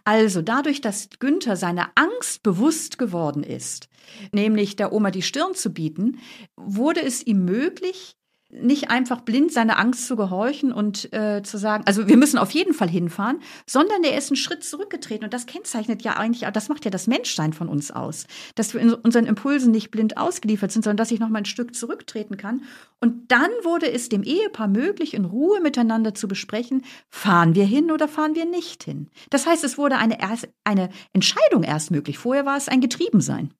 [0.04, 3.90] Also dadurch, dass Günther seiner Angst bewusst geworden ist,
[4.32, 6.20] nämlich der Oma die Stirn zu bieten,
[6.56, 8.18] wurde es ihm möglich,
[8.52, 12.52] nicht einfach blind seiner Angst zu gehorchen und äh, zu sagen, also wir müssen auf
[12.52, 16.70] jeden Fall hinfahren, sondern er ist einen Schritt zurückgetreten und das kennzeichnet ja eigentlich, das
[16.70, 20.72] macht ja das Menschsein von uns aus, dass wir in unseren Impulsen nicht blind ausgeliefert
[20.72, 22.64] sind, sondern dass ich noch mal ein Stück zurücktreten kann.
[23.00, 27.92] Und dann wurde es dem Ehepaar möglich, in Ruhe miteinander zu besprechen, fahren wir hin
[27.92, 29.10] oder fahren wir nicht hin.
[29.30, 30.18] Das heißt, es wurde eine,
[30.64, 32.18] eine Entscheidung erst möglich.
[32.18, 33.54] Vorher war es ein Getriebensein.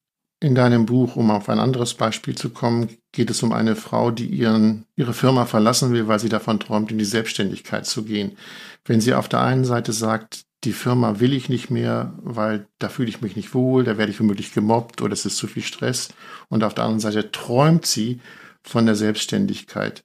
[0.44, 4.10] In deinem Buch, um auf ein anderes Beispiel zu kommen, geht es um eine Frau,
[4.10, 8.36] die ihren, ihre Firma verlassen will, weil sie davon träumt, in die Selbstständigkeit zu gehen.
[8.84, 12.90] Wenn sie auf der einen Seite sagt, die Firma will ich nicht mehr, weil da
[12.90, 15.62] fühle ich mich nicht wohl, da werde ich womöglich gemobbt oder es ist zu viel
[15.62, 16.10] Stress.
[16.50, 18.20] Und auf der anderen Seite träumt sie
[18.64, 20.04] von der Selbstständigkeit.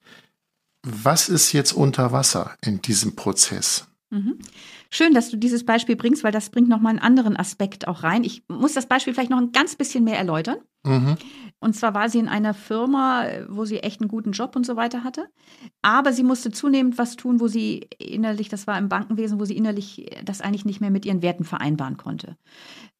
[0.82, 3.86] Was ist jetzt unter Wasser in diesem Prozess?
[4.10, 4.38] Mhm.
[4.90, 8.24] Schön, dass du dieses Beispiel bringst, weil das bringt nochmal einen anderen Aspekt auch rein.
[8.24, 10.58] Ich muss das Beispiel vielleicht noch ein ganz bisschen mehr erläutern.
[10.84, 11.16] Mhm.
[11.58, 14.76] Und zwar war sie in einer Firma, wo sie echt einen guten Job und so
[14.76, 15.28] weiter hatte.
[15.82, 19.56] Aber sie musste zunehmend was tun, wo sie innerlich, das war im Bankenwesen, wo sie
[19.56, 22.36] innerlich das eigentlich nicht mehr mit ihren Werten vereinbaren konnte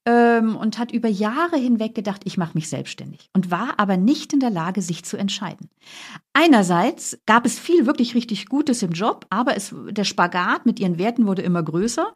[0.06, 4.32] ähm, und hat über Jahre hinweg gedacht, ich mache mich selbstständig und war aber nicht
[4.32, 5.68] in der Lage, sich zu entscheiden.
[6.32, 10.98] Einerseits gab es viel wirklich richtig Gutes im Job, aber es, der Spagat mit ihren
[10.98, 12.14] Werten wurde immer größer.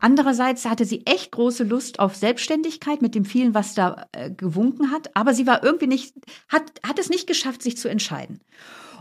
[0.00, 4.90] Andererseits hatte sie echt große Lust auf Selbstständigkeit mit dem vielen, was da äh, gewunken
[4.90, 6.14] hat, aber sie war irgendwie nicht,
[6.48, 8.40] hat, hat es nicht geschafft, sich zu entscheiden.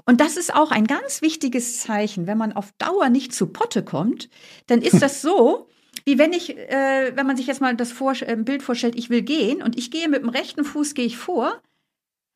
[0.06, 2.26] Und das ist auch ein ganz wichtiges Zeichen.
[2.26, 4.30] Wenn man auf Dauer nicht zu Potte kommt,
[4.68, 5.68] dann ist das so,
[6.06, 9.10] wie wenn ich, äh, wenn man sich jetzt mal das vor, äh, Bild vorstellt, ich
[9.10, 11.62] will gehen und ich gehe mit dem rechten Fuß gehe ich vor,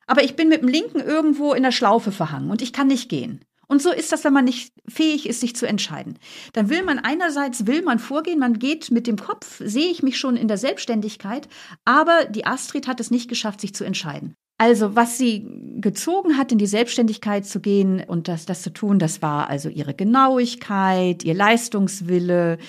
[0.07, 3.09] aber ich bin mit dem linken irgendwo in der Schlaufe verhangen und ich kann nicht
[3.09, 3.43] gehen.
[3.67, 6.19] Und so ist das, wenn man nicht fähig ist, sich zu entscheiden.
[6.51, 10.17] Dann will man einerseits will man vorgehen, man geht mit dem Kopf, sehe ich mich
[10.17, 11.47] schon in der Selbstständigkeit,
[11.85, 14.35] aber die Astrid hat es nicht geschafft, sich zu entscheiden.
[14.57, 15.47] Also, was sie
[15.81, 19.67] gezogen hat, in die Selbstständigkeit zu gehen und das, das zu tun, das war also
[19.67, 22.59] ihre Genauigkeit, ihr Leistungswille,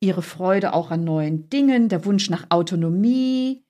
[0.00, 3.62] ihre Freude auch an neuen Dingen, der Wunsch nach Autonomie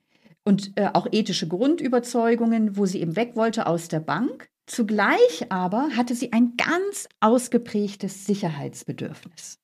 [0.45, 4.49] und äh, auch ethische Grundüberzeugungen, wo sie eben weg wollte aus der Bank.
[4.67, 9.62] Zugleich aber hatte sie ein ganz ausgeprägtes Sicherheitsbedürfnis.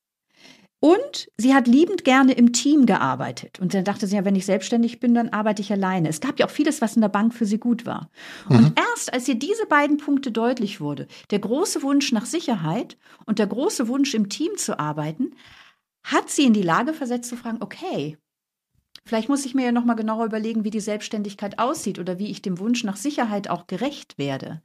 [0.81, 3.59] Und sie hat liebend gerne im Team gearbeitet.
[3.59, 6.09] Und dann dachte sie ja, wenn ich selbstständig bin, dann arbeite ich alleine.
[6.09, 8.11] Es gab ja auch vieles, was in der Bank für sie gut war.
[8.49, 8.57] Mhm.
[8.57, 13.41] Und erst als ihr diese beiden Punkte deutlich wurde, der große Wunsch nach Sicherheit und
[13.41, 15.35] der große Wunsch im Team zu arbeiten,
[16.05, 18.17] hat sie in die Lage versetzt zu fragen, okay,
[19.05, 22.41] vielleicht muss ich mir ja nochmal genauer überlegen, wie die Selbstständigkeit aussieht oder wie ich
[22.41, 24.63] dem Wunsch nach Sicherheit auch gerecht werde.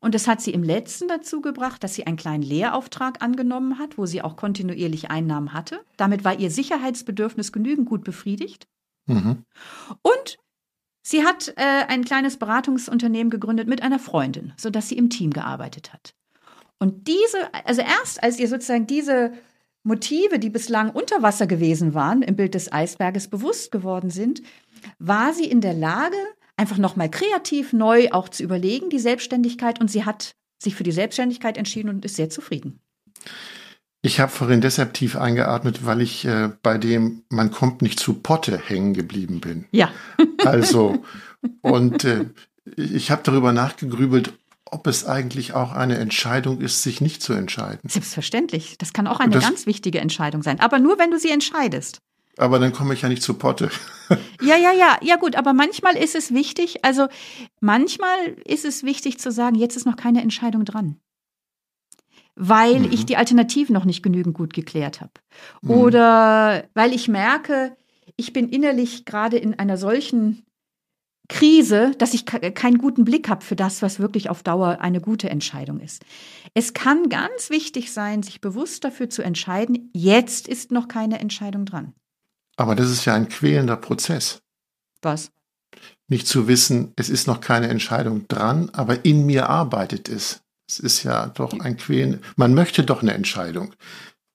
[0.00, 3.98] Und das hat sie im letzten dazu gebracht, dass sie einen kleinen Lehrauftrag angenommen hat,
[3.98, 5.80] wo sie auch kontinuierlich Einnahmen hatte.
[5.96, 8.66] Damit war ihr Sicherheitsbedürfnis genügend gut befriedigt.
[9.06, 9.44] Mhm.
[10.02, 10.38] Und
[11.02, 15.92] sie hat äh, ein kleines Beratungsunternehmen gegründet mit einer Freundin, sodass sie im Team gearbeitet
[15.92, 16.14] hat.
[16.78, 19.32] Und diese, also erst als ihr sozusagen diese
[19.82, 24.42] Motive, die bislang unter Wasser gewesen waren, im Bild des Eisberges bewusst geworden sind,
[24.98, 26.16] war sie in der Lage,
[26.56, 29.80] einfach nochmal kreativ neu auch zu überlegen, die Selbstständigkeit.
[29.80, 32.80] Und sie hat sich für die Selbstständigkeit entschieden und ist sehr zufrieden.
[34.02, 38.14] Ich habe vorhin deshalb tief eingeatmet, weil ich äh, bei dem man kommt nicht zu
[38.14, 39.64] Potte hängen geblieben bin.
[39.72, 39.90] Ja.
[40.44, 41.02] also,
[41.62, 42.26] und äh,
[42.76, 44.32] ich habe darüber nachgegrübelt,
[44.64, 47.88] ob es eigentlich auch eine Entscheidung ist, sich nicht zu entscheiden.
[47.88, 48.78] Selbstverständlich.
[48.78, 50.60] Das kann auch eine das, ganz wichtige Entscheidung sein.
[50.60, 52.00] Aber nur, wenn du sie entscheidest
[52.38, 53.70] aber dann komme ich ja nicht zu Potte.
[54.42, 57.08] ja, ja, ja, ja gut, aber manchmal ist es wichtig, also
[57.60, 60.96] manchmal ist es wichtig zu sagen, jetzt ist noch keine Entscheidung dran.
[62.34, 62.92] Weil mhm.
[62.92, 65.12] ich die Alternativen noch nicht genügend gut geklärt habe.
[65.62, 65.70] Mhm.
[65.70, 67.76] Oder weil ich merke,
[68.16, 70.46] ich bin innerlich gerade in einer solchen
[71.28, 75.28] Krise, dass ich keinen guten Blick habe für das, was wirklich auf Dauer eine gute
[75.28, 76.04] Entscheidung ist.
[76.54, 81.64] Es kann ganz wichtig sein, sich bewusst dafür zu entscheiden, jetzt ist noch keine Entscheidung
[81.64, 81.94] dran.
[82.56, 84.42] Aber das ist ja ein quälender Prozess.
[85.02, 85.30] Was?
[86.08, 90.42] Nicht zu wissen, es ist noch keine Entscheidung dran, aber in mir arbeitet es.
[90.68, 92.22] Es ist ja doch ein Quälen.
[92.36, 93.74] Man möchte doch eine Entscheidung.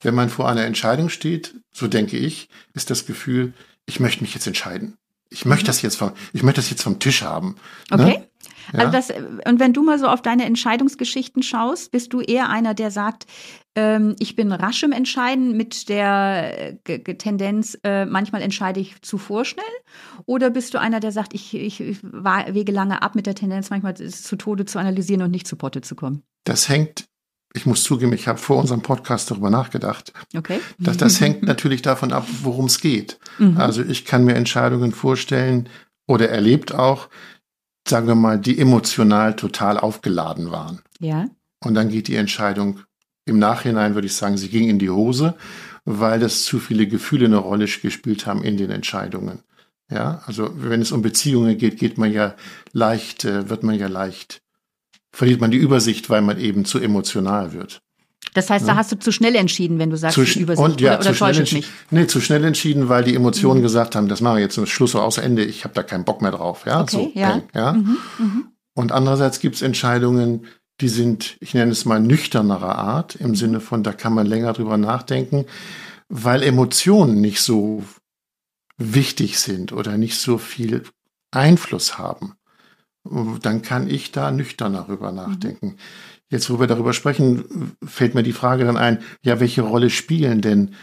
[0.01, 3.53] Wenn man vor einer Entscheidung steht, so denke ich, ist das Gefühl,
[3.85, 4.97] ich möchte mich jetzt entscheiden.
[5.29, 5.67] Ich möchte mhm.
[5.67, 7.55] das jetzt vom, ich möchte das jetzt vom Tisch haben.
[7.89, 8.27] Ne?
[8.73, 8.79] Ja?
[8.79, 9.09] Also das,
[9.47, 13.25] und wenn du mal so auf deine Entscheidungsgeschichten schaust, bist du eher einer, der sagt,
[13.75, 19.17] ähm, ich bin rasch im Entscheiden mit der äh, Tendenz, äh, manchmal entscheide ich zu
[19.17, 19.63] vorschnell?
[20.25, 23.69] Oder bist du einer, der sagt, ich, ich, ich wege lange ab mit der Tendenz,
[23.69, 26.23] manchmal zu Tode zu analysieren und nicht zu Potte zu kommen?
[26.43, 27.05] Das hängt
[27.53, 30.13] ich muss zugeben, ich habe vor unserem Podcast darüber nachgedacht.
[30.35, 30.59] Okay.
[30.79, 33.19] Das, das hängt natürlich davon ab, worum es geht.
[33.39, 33.57] Mhm.
[33.57, 35.67] Also ich kann mir Entscheidungen vorstellen
[36.07, 37.09] oder erlebt auch,
[37.87, 40.81] sagen wir mal, die emotional total aufgeladen waren.
[40.99, 41.29] Ja.
[41.63, 42.79] Und dann geht die Entscheidung
[43.25, 45.35] im Nachhinein, würde ich sagen, sie ging in die Hose,
[45.85, 49.39] weil das zu viele Gefühle eine Rolle gespielt haben in den Entscheidungen.
[49.89, 52.35] Ja, also wenn es um Beziehungen geht, geht man ja
[52.71, 54.41] leicht, äh, wird man ja leicht
[55.11, 57.81] verliert man die Übersicht, weil man eben zu emotional wird.
[58.33, 60.79] Das heißt, da hast du zu schnell entschieden, wenn du sagst, zu, die Übersicht und,
[60.79, 61.69] ja, oder, oder zu schnell mich?
[61.89, 63.63] Nee, zu schnell entschieden, weil die Emotionen mhm.
[63.63, 66.21] gesagt haben, das machen wir jetzt zum Schluss aus Ende, ich habe da keinen Bock
[66.21, 66.63] mehr drauf.
[66.65, 67.29] Ja, okay, so, ja.
[67.29, 67.73] Bang, ja?
[67.73, 68.43] Mhm, mh.
[68.73, 70.45] Und andererseits gibt es Entscheidungen,
[70.79, 74.53] die sind, ich nenne es mal nüchternerer Art, im Sinne von, da kann man länger
[74.53, 75.45] drüber nachdenken,
[76.07, 77.83] weil Emotionen nicht so
[78.77, 80.83] wichtig sind oder nicht so viel
[81.31, 82.35] Einfluss haben
[83.03, 85.67] dann kann ich da nüchtern darüber nachdenken.
[85.67, 85.75] Mhm.
[86.31, 90.41] Jetzt, wo wir darüber sprechen, fällt mir die Frage dann ein, ja, welche Rolle spielen
[90.41, 90.73] denn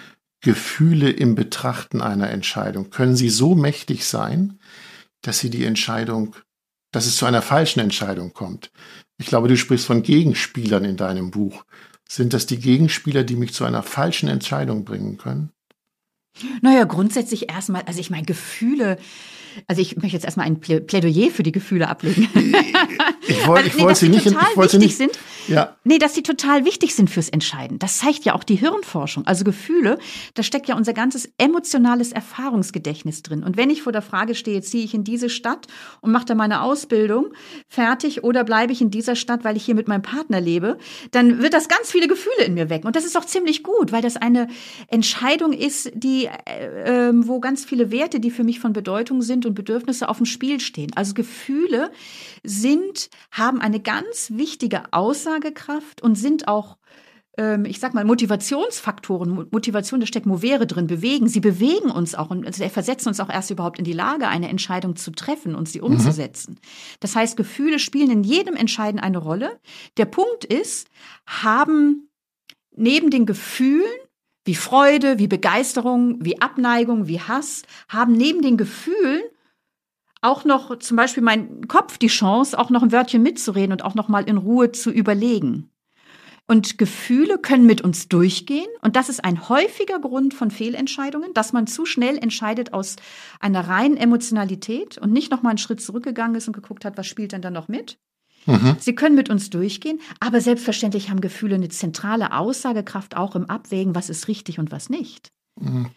[0.43, 2.91] Gefühle im Betrachten einer Entscheidung?
[2.91, 4.61] Können sie so mächtig sein,
[5.23, 6.37] dass sie die Entscheidung,
[6.93, 8.71] dass es zu einer falschen Entscheidung kommt?
[9.17, 11.65] Ich glaube, du sprichst von Gegenspielern in deinem Buch.
[12.07, 15.51] Sind das die Gegenspieler, die mich zu einer falschen Entscheidung bringen können?
[16.61, 18.99] Naja, grundsätzlich erstmal, also ich meine, Gefühle,
[19.67, 22.29] also ich möchte jetzt erstmal ein Plädoyer für die Gefühle ablegen.
[23.27, 25.19] Ich wollte, also, nee, ich wollte sie nicht, ich wollte nicht, sind.
[25.49, 25.77] Ja.
[25.85, 27.79] Nee, dass sie total wichtig sind fürs Entscheiden.
[27.79, 29.27] Das zeigt ja auch die Hirnforschung.
[29.27, 29.99] Also Gefühle,
[30.35, 33.43] da steckt ja unser ganzes emotionales Erfahrungsgedächtnis drin.
[33.43, 35.67] Und wenn ich vor der Frage stehe, ziehe ich in diese Stadt
[36.01, 37.33] und mache da meine Ausbildung
[37.67, 40.79] fertig oder bleibe ich in dieser Stadt, weil ich hier mit meinem Partner lebe,
[41.11, 42.87] dann wird das ganz viele Gefühle in mir wecken.
[42.87, 44.49] Und das ist auch ziemlich gut, weil das eine
[44.89, 49.47] Entscheidung ist, die, äh, ähm, wo ganz viele Werte, die für mich von Bedeutung sind
[49.47, 50.91] und Bedürfnisse auf dem Spiel stehen.
[50.95, 51.91] Also Gefühle
[52.43, 54.83] sind, haben eine ganz wichtige
[55.39, 56.79] Aussagekraft und sind auch
[57.37, 61.29] ähm, ich sag mal, Motivationsfaktoren, Motivation, da steckt Movere drin, bewegen.
[61.29, 64.49] Sie bewegen uns auch und also versetzen uns auch erst überhaupt in die Lage, eine
[64.49, 65.87] Entscheidung zu treffen und sie mhm.
[65.87, 66.55] umzusetzen.
[66.55, 66.99] Mhm.
[67.01, 69.61] Das heißt, Gefühle spielen in jedem Entscheiden eine Rolle.
[69.99, 70.89] Der Punkt ist,
[71.27, 72.09] haben
[72.75, 73.87] neben den Gefühlen
[74.45, 79.23] wie Freude, wie Begeisterung, wie Abneigung, wie Hass, haben neben den Gefühlen
[80.21, 83.95] auch noch zum Beispiel mein Kopf die Chance, auch noch ein Wörtchen mitzureden und auch
[83.95, 85.71] noch mal in Ruhe zu überlegen.
[86.51, 88.69] Und Gefühle können mit uns durchgehen.
[88.81, 92.97] Und das ist ein häufiger Grund von Fehlentscheidungen, dass man zu schnell entscheidet aus
[93.39, 97.07] einer reinen Emotionalität und nicht noch mal einen Schritt zurückgegangen ist und geguckt hat, was
[97.07, 97.99] spielt denn da noch mit.
[98.47, 98.77] Mhm.
[98.79, 103.95] Sie können mit uns durchgehen, aber selbstverständlich haben Gefühle eine zentrale Aussagekraft auch im Abwägen,
[103.95, 105.31] was ist richtig und was nicht.
[105.61, 105.91] Mhm.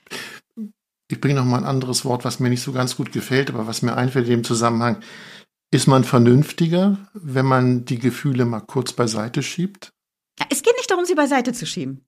[1.11, 3.67] Ich bringe noch mal ein anderes Wort, was mir nicht so ganz gut gefällt, aber
[3.67, 5.03] was mir einfällt in dem Zusammenhang.
[5.73, 9.93] Ist man vernünftiger, wenn man die Gefühle mal kurz beiseite schiebt?
[10.49, 12.05] Es geht nicht darum, sie beiseite zu schieben.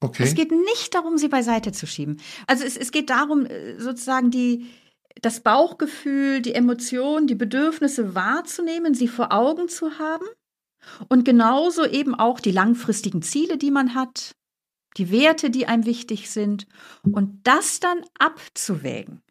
[0.00, 0.24] Okay.
[0.24, 2.20] Es geht nicht darum, sie beiseite zu schieben.
[2.46, 4.66] Also es, es geht darum, äh, sozusagen die,
[5.20, 10.26] das Bauchgefühl, die Emotionen, die Bedürfnisse wahrzunehmen, sie vor Augen zu haben
[11.08, 14.34] und genauso eben auch die langfristigen Ziele, die man hat,
[14.96, 16.66] die Werte, die einem wichtig sind
[17.02, 19.22] und das dann abzuwägen.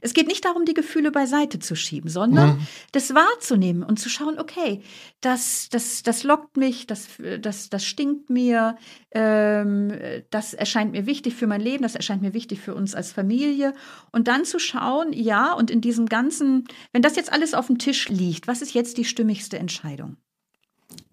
[0.00, 2.66] Es geht nicht darum, die Gefühle beiseite zu schieben, sondern mhm.
[2.92, 4.82] das wahrzunehmen und zu schauen, okay,
[5.20, 7.08] das, das, das lockt mich, das,
[7.40, 8.76] das, das stinkt mir,
[9.10, 9.92] ähm,
[10.30, 13.72] das erscheint mir wichtig für mein Leben, das erscheint mir wichtig für uns als Familie.
[14.12, 17.78] Und dann zu schauen, ja, und in diesem ganzen, wenn das jetzt alles auf dem
[17.78, 20.16] Tisch liegt, was ist jetzt die stimmigste Entscheidung?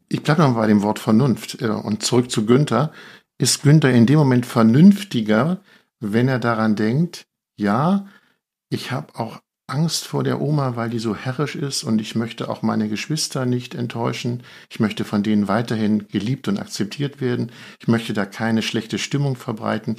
[0.09, 2.91] Ich bleibe noch bei dem Wort Vernunft äh, und zurück zu Günther
[3.37, 5.61] ist Günther in dem Moment vernünftiger,
[5.99, 8.07] wenn er daran denkt, ja,
[8.69, 12.49] ich habe auch Angst vor der Oma, weil die so herrisch ist und ich möchte
[12.49, 14.43] auch meine Geschwister nicht enttäuschen.
[14.69, 17.51] Ich möchte von denen weiterhin geliebt und akzeptiert werden.
[17.79, 19.97] Ich möchte da keine schlechte Stimmung verbreiten.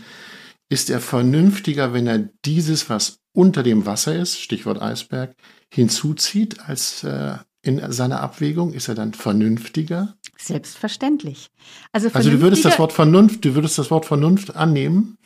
[0.68, 5.34] ist er vernünftiger, wenn er dieses, was unter dem Wasser ist, Stichwort Eisberg,
[5.72, 8.72] hinzuzieht als äh, in seiner Abwägung?
[8.72, 10.16] Ist er dann vernünftiger?
[10.38, 11.50] Selbstverständlich.
[11.92, 15.16] Also, also du würdest das Wort Vernunft, du würdest das Wort Vernunft annehmen?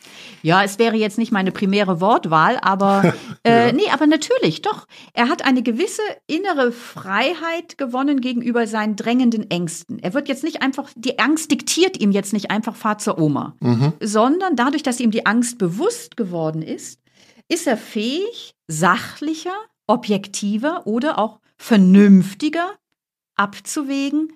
[0.41, 3.73] Ja, es wäre jetzt nicht meine primäre Wortwahl, aber äh, ja.
[3.73, 4.87] nee, aber natürlich, doch.
[5.13, 9.99] Er hat eine gewisse innere Freiheit gewonnen gegenüber seinen drängenden Ängsten.
[9.99, 13.55] Er wird jetzt nicht einfach, die Angst diktiert ihm jetzt nicht einfach, fahr zur Oma,
[13.59, 13.93] mhm.
[13.99, 16.99] sondern dadurch, dass ihm die Angst bewusst geworden ist,
[17.49, 19.55] ist er fähig, sachlicher,
[19.87, 22.71] objektiver oder auch vernünftiger
[23.35, 24.31] abzuwägen,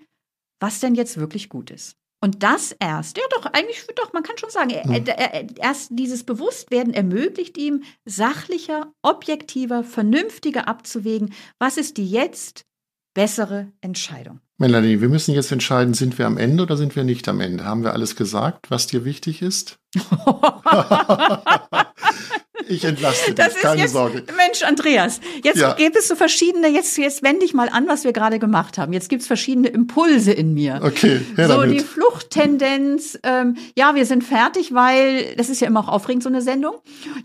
[0.65, 1.95] was denn jetzt wirklich gut ist.
[2.23, 6.91] Und das erst, ja doch, eigentlich doch, man kann schon sagen, er, erst dieses Bewusstwerden
[6.91, 12.65] ermöglicht ihm, sachlicher, objektiver, vernünftiger abzuwägen, was ist die jetzt
[13.13, 14.39] bessere Entscheidung.
[14.57, 17.63] Melanie, wir müssen jetzt entscheiden, sind wir am Ende oder sind wir nicht am Ende?
[17.63, 19.77] Haben wir alles gesagt, was dir wichtig ist?
[22.67, 24.23] Ich entlaste dich, das keine jetzt, Sorge.
[24.35, 25.73] Mensch, Andreas, jetzt ja.
[25.73, 28.93] gibt es so verschiedene, jetzt, jetzt wende ich mal an, was wir gerade gemacht haben.
[28.93, 30.79] Jetzt gibt es verschiedene Impulse in mir.
[30.83, 31.79] Okay, her So damit.
[31.79, 36.29] die Fluchttendenz, ähm, ja, wir sind fertig, weil, das ist ja immer auch aufregend, so
[36.29, 36.75] eine Sendung.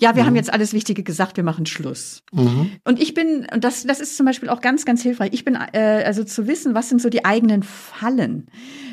[0.01, 0.29] Ja, wir mhm.
[0.29, 2.23] haben jetzt alles Wichtige gesagt, wir machen Schluss.
[2.33, 2.73] Mhm.
[2.85, 5.57] Und ich bin, und das, das ist zum Beispiel auch ganz, ganz hilfreich, ich bin,
[5.73, 8.49] äh, also zu wissen, was sind so die eigenen Fallen.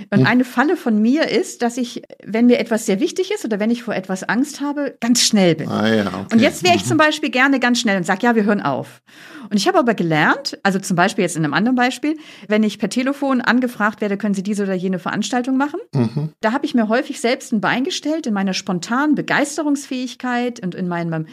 [0.09, 0.25] Und mhm.
[0.25, 3.69] eine Falle von mir ist, dass ich, wenn mir etwas sehr wichtig ist oder wenn
[3.69, 5.67] ich vor etwas Angst habe, ganz schnell bin.
[5.67, 6.35] Ah, ja, okay.
[6.35, 6.87] Und jetzt wäre ich mhm.
[6.87, 9.01] zum Beispiel gerne ganz schnell und sage, ja, wir hören auf.
[9.49, 12.79] Und ich habe aber gelernt, also zum Beispiel jetzt in einem anderen Beispiel, wenn ich
[12.79, 15.79] per Telefon angefragt werde, können Sie diese oder jene Veranstaltung machen?
[15.93, 16.33] Mhm.
[16.41, 20.87] Da habe ich mir häufig selbst ein Bein gestellt in meiner spontanen Begeisterungsfähigkeit und in
[20.87, 21.27] meinem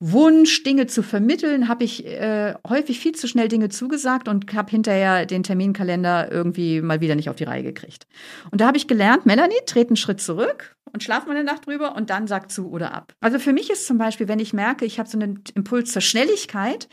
[0.00, 4.70] Wunsch, Dinge zu vermitteln, habe ich äh, häufig viel zu schnell Dinge zugesagt und habe
[4.70, 8.06] hinterher den Terminkalender irgendwie mal wieder nicht auf die Reihe gekriegt.
[8.50, 11.66] Und da habe ich gelernt, Melanie, tret einen Schritt zurück und schlaf mal eine Nacht
[11.66, 13.12] drüber und dann sag zu oder ab.
[13.20, 16.02] Also für mich ist zum Beispiel, wenn ich merke, ich habe so einen Impuls zur
[16.02, 16.88] Schnelligkeit,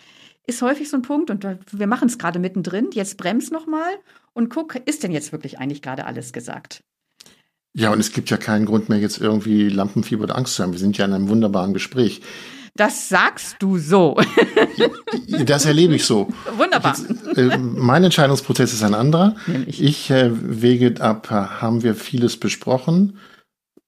[0.46, 2.90] ist häufig so ein Punkt und wir machen es gerade mittendrin.
[2.94, 3.90] Jetzt bremst noch mal
[4.34, 6.84] und guck, ist denn jetzt wirklich eigentlich gerade alles gesagt?
[7.74, 10.72] Ja, und es gibt ja keinen Grund mehr, jetzt irgendwie Lampenfieber oder Angst zu haben.
[10.72, 12.22] Wir sind ja in einem wunderbaren Gespräch.
[12.76, 14.20] Das sagst du so.
[15.46, 16.28] das erlebe ich so.
[16.58, 16.96] Wunderbar.
[16.98, 19.36] Jetzt, äh, mein Entscheidungsprozess ist ein anderer.
[19.48, 19.82] Nämlich.
[19.82, 23.18] Ich äh, wege ab, haben wir vieles besprochen?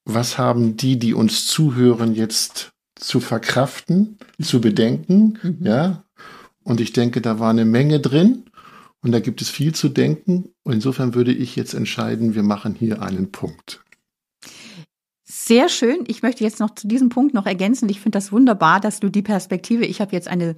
[0.04, 5.38] Was haben die, die uns zuhören, jetzt zu verkraften, zu bedenken?
[5.42, 5.58] Mhm.
[5.60, 6.04] Ja.
[6.62, 8.44] Und ich denke, da war eine Menge drin.
[9.02, 10.50] Und da gibt es viel zu denken.
[10.62, 13.82] Und insofern würde ich jetzt entscheiden, wir machen hier einen Punkt.
[15.24, 16.04] Sehr schön.
[16.06, 17.88] Ich möchte jetzt noch zu diesem Punkt noch ergänzen.
[17.88, 20.54] Ich finde das wunderbar, dass du die Perspektive, ich habe jetzt eine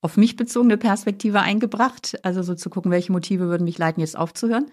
[0.00, 4.18] auf mich bezogene Perspektive eingebracht, also so zu gucken, welche Motive würden mich leiten, jetzt
[4.18, 4.66] aufzuhören.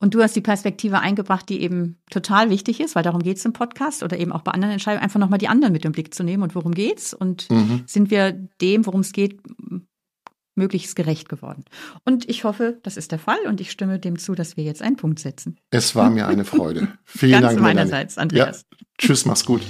[0.00, 3.44] Und du hast die Perspektive eingebracht, die eben total wichtig ist, weil darum geht es
[3.44, 6.12] im Podcast oder eben auch bei anderen Entscheidungen, einfach nochmal die anderen mit im Blick
[6.12, 7.84] zu nehmen und worum geht's und mhm.
[7.86, 9.40] sind wir dem, worum es geht,
[10.56, 11.64] möglichst gerecht geworden.
[12.04, 14.82] Und ich hoffe, das ist der Fall und ich stimme dem zu, dass wir jetzt
[14.82, 15.58] einen Punkt setzen.
[15.70, 16.88] Es war mir eine Freude.
[17.04, 17.60] Vielen Ganz Dank.
[17.60, 18.66] meinerseits, Andreas.
[18.70, 18.78] Ja.
[18.98, 19.62] Tschüss, mach's gut.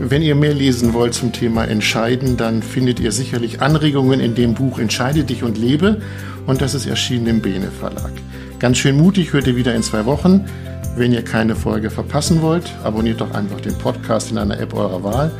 [0.00, 4.54] Wenn ihr mehr lesen wollt zum Thema Entscheiden, dann findet ihr sicherlich Anregungen in dem
[4.54, 6.00] Buch Entscheide dich und lebe
[6.46, 8.12] und das ist erschienen im Bene Verlag.
[8.58, 10.44] Ganz schön mutig hört ihr wieder in zwei Wochen.
[10.96, 15.02] Wenn ihr keine Folge verpassen wollt, abonniert doch einfach den Podcast in einer App eurer
[15.02, 15.32] Wahl